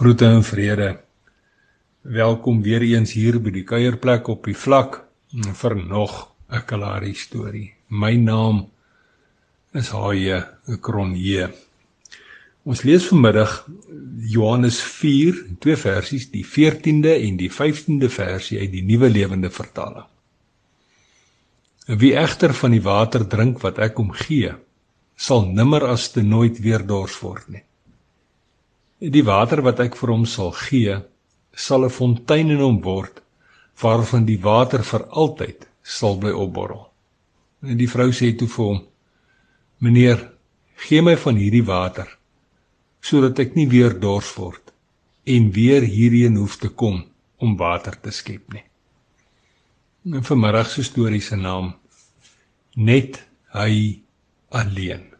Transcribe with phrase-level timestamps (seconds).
[0.00, 1.00] Groete en vrede.
[2.00, 4.94] Welkom weer eens hier by die kuierplek op die vlak
[5.60, 6.14] vir nog
[6.48, 7.74] 'n Kalahari storie.
[7.88, 8.70] My naam
[9.74, 10.38] is Haie
[10.80, 11.50] Kronje.
[12.64, 13.68] Ons lees vanmiddag
[14.24, 20.08] Johannes 4, twee versies, die 14de en die 15de versie uit die Nuwe Lewende Vertaling.
[21.86, 24.54] Wie egter van die water drink wat ek hom gee,
[25.16, 27.64] sal nimmer as te nooit weer dors word nie.
[29.00, 30.98] Die water wat ek vir hom sal gee,
[31.56, 33.22] sal 'n fontein in hom word
[33.80, 36.84] waarvan die water vir altyd sal bly opborrel.
[37.62, 38.80] En die vrou sê toe vir hom:
[39.80, 40.20] "Meneer,
[40.76, 42.18] gee my van hierdie water
[43.00, 44.72] sodat ek nie weer dors word
[45.24, 47.04] en weer hierheen hoef te kom
[47.38, 48.64] om water te skep nie."
[50.04, 51.74] En vanmiddag se storie se naam
[52.76, 54.02] net hy
[54.50, 55.10] alleen.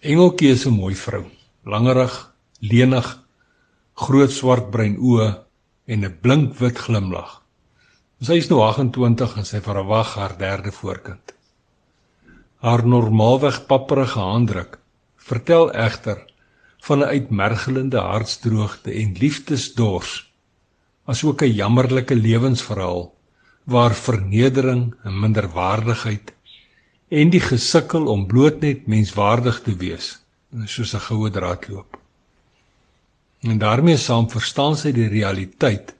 [0.00, 1.24] Engeltjie is 'n mooi vrou,
[1.64, 2.14] langerig,
[2.60, 3.08] lenig,
[4.00, 5.28] groot swartbruin oë
[5.86, 7.42] en 'n blink wit glimlag.
[8.20, 11.34] Sy is nou 28 en sy verwag haar derde voorkind.
[12.60, 14.78] Haar normaalweg papperige handdruk
[15.16, 16.24] vertel egter
[16.86, 20.32] van 'n uitmergelende hartsdroogte en liefdesdors,
[21.04, 23.14] asook 'n jammerlike lewensverhaal
[23.64, 26.32] waar vernedering en minderwaardigheid
[27.08, 30.20] en die gesukkel om bloot net menswaardig te wees
[30.66, 31.96] soos 'n goue draad loop.
[33.40, 35.94] En daarmee saam verstaan sy die realiteit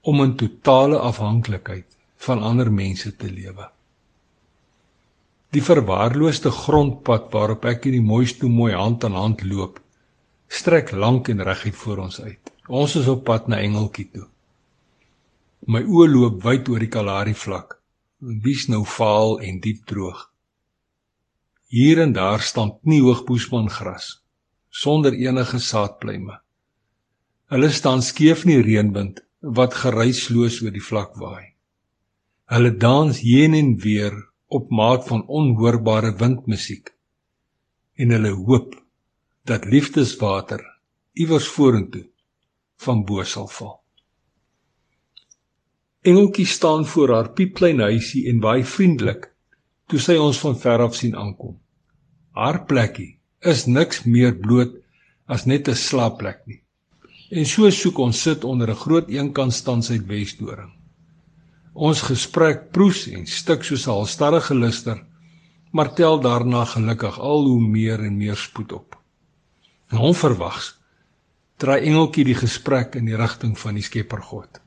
[0.00, 3.70] om in totale afhanklikheid van ander mense te lewe.
[5.50, 9.80] Die verwaarloosde grondpad waarop ek in die mooiste mooi hand aan hand loop,
[10.48, 12.52] strek lank en reguit voor ons uit.
[12.68, 14.26] Ons is op pad na Engeltjie toe.
[15.66, 17.76] My oë loop wyd oor die Kalahari vlak
[18.18, 20.30] wie's nou vaal en diep droog.
[21.66, 24.22] Hier en daar staan nie hoogboesman gras
[24.70, 26.40] sonder enige saadpluime.
[27.48, 29.22] Hulle staan skeef in die reënwind
[29.56, 31.54] wat geruisloos oor die vlak waai.
[32.52, 34.14] Hulle dans heen en weer
[34.46, 36.92] op maat van onhoorbare windmusiek
[37.96, 38.76] en hulle hoop
[39.48, 40.60] dat liefdeswater
[41.16, 42.04] iewers vorentoe
[42.84, 43.78] van bo sal val.
[46.06, 49.32] Engeltjie staan voor haar piepklein huisie en baie vriendelik
[49.86, 51.56] toe sy ons van ver af sien aankom.
[52.34, 54.74] Haar plekkie is niks meer bloot
[55.26, 56.60] as net 'n slaapplek nie.
[57.30, 60.72] En so soek ons sit onder 'n groot eenkant standsuit Wesdoring.
[61.74, 65.04] Ons gesprek proes en stik soos 'n halstarrige luster,
[65.72, 68.96] maar tel daarna gelukkig al hoe meer en meer spoed op.
[69.90, 70.78] En onverwags
[71.56, 74.60] draai Engeltjie die gesprek in die rigting van die Skepper God.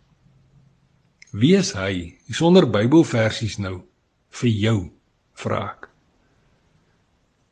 [1.32, 3.82] Wie is hy sonder Bybelversies nou
[4.30, 4.92] vir jou
[5.42, 5.88] vra ek.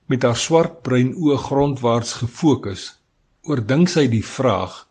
[0.07, 2.87] Met haar swart bruin oë grondwaarts gefokus,
[3.47, 4.85] oordink sy die vraag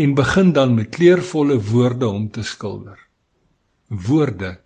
[0.00, 2.98] en begin dan met kleurvolle woorde om te skilder.
[3.88, 4.56] Woorde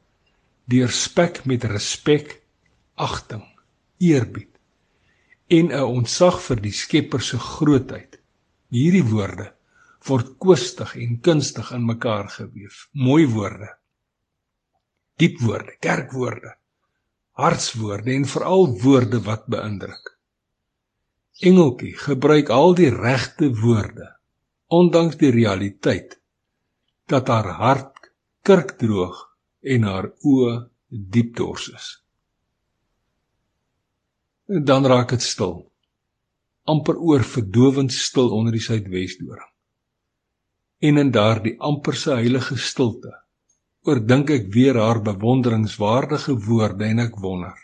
[0.70, 2.41] deur spek met respek,
[2.94, 3.42] agting,
[3.98, 4.50] eerbied
[5.48, 8.21] en 'n ontzag vir die Skepper se grootheid.
[8.71, 9.53] Hierdie woorde
[10.09, 12.88] word koestig en kunstig in mekaar geweef.
[12.92, 13.71] Mooi woorde.
[15.16, 16.56] Diep woorde, kerkwoorde,
[17.34, 20.12] hartswoorde en veral woorde wat beïndruk.
[21.43, 24.12] Engeltjie gebruik al die regte woorde
[24.75, 26.17] ondanks die realiteit
[27.11, 28.11] dat haar hart
[28.47, 29.19] kurkdroog
[29.75, 30.55] en haar oë
[30.89, 31.89] diep dors is.
[34.49, 35.62] En dan raak dit stil.
[36.65, 39.51] amper oor verdowend stil onder die suidwesdoring
[40.89, 43.12] en in daardie amperse heilige stilte
[43.84, 47.56] oordink ek weer haar bewonderingswaardige woorde en ek wonder.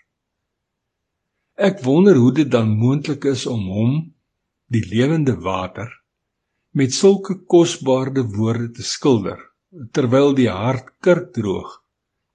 [1.56, 3.94] Ek wonder hoe dit dan moontlik is om hom
[4.69, 5.88] die lewende water
[6.76, 9.41] met sulke kosbare woorde te skilder
[9.97, 11.78] terwyl die hart kurkdroog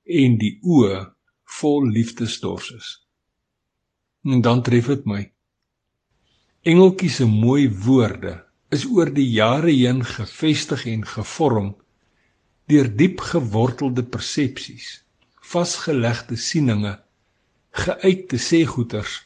[0.06, 1.06] en die oë
[1.59, 2.90] vol liefdesdors is.
[4.25, 5.22] En dan tref dit my.
[6.66, 8.40] Engeltjie se mooi woorde
[8.73, 11.76] is oor die jare heen gefestig en gevorm
[12.70, 15.03] deur diep gewortelde persepsies,
[15.41, 16.96] vasgelegde sieninge,
[17.72, 19.22] geuite sêgoeters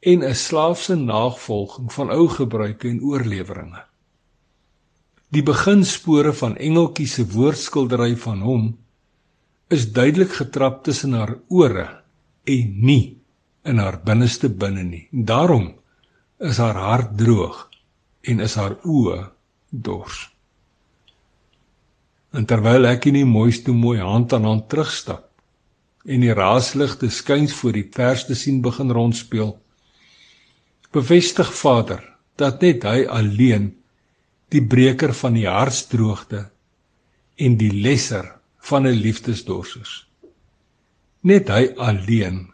[0.00, 3.82] en 'n slaafse navolging van ou gebruike en oorleweringe.
[5.28, 8.78] Die beginspore van Engeltjie se woordskildery van hom
[9.68, 11.88] is duidelik getrap tussen haar ore
[12.44, 13.18] en nie
[13.64, 15.08] in haar binneste binne nie.
[15.10, 15.74] Daarom
[16.38, 17.68] is haar hart droog
[18.22, 19.18] en is haar oë
[19.70, 20.35] dors.
[22.36, 25.24] En terwyl ek in die mooiste mooi hand aan hand terugstap
[26.06, 29.56] en die raasligte skuins voor die verste sien begin rondspeel,
[30.94, 32.02] bevestig Vader
[32.38, 33.70] dat net hy alleen
[34.54, 36.44] die breker van die hartsdroogte
[37.42, 38.28] en die lesser
[38.68, 40.06] van 'n liefdesdorsers.
[41.22, 42.52] Net hy alleen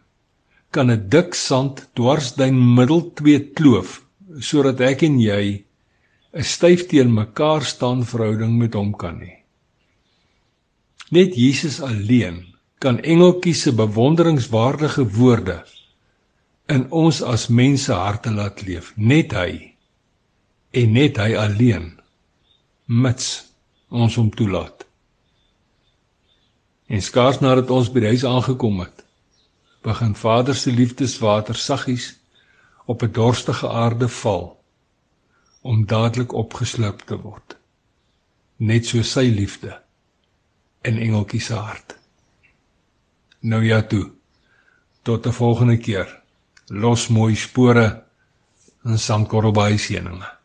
[0.71, 4.01] kan 'n dik sand dwarsduin middel twee kloof
[4.39, 5.65] sodat ek en jy
[6.33, 9.42] 'n styf teen mekaar staan verhouding met hom kan hê.
[11.13, 12.39] Net Jesus alleen
[12.81, 15.59] kan engeltjies se bewonderingswaardige woorde
[16.65, 18.93] in ons as mense harte laat leef.
[18.95, 19.51] Net hy
[20.71, 21.91] en net hy alleen
[22.85, 23.27] mits
[23.93, 24.87] ons hom toelaat.
[26.89, 29.05] En skaars nadat ons by die huis aangekom het,
[29.85, 32.09] begin Vader se liefdeswater saggies
[32.89, 34.57] op 'n dorstige aarde val
[35.61, 37.57] om dadelik opgesloop te word.
[38.57, 39.82] Net so sy liefde
[40.83, 41.97] in engeltjie se hart.
[43.39, 44.11] Nou ja toe.
[45.03, 46.21] Tot 'n volgende keer.
[46.67, 48.03] Los mooi spore
[48.85, 50.42] in Sandkorrelbaai seëninge.